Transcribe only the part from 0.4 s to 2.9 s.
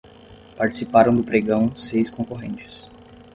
Participaram do pregão seis concorrentes